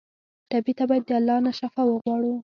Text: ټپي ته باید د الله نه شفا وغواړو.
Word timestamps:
ټپي 0.49 0.73
ته 0.77 0.83
باید 0.89 1.03
د 1.07 1.11
الله 1.19 1.37
نه 1.45 1.51
شفا 1.59 1.81
وغواړو. 1.87 2.33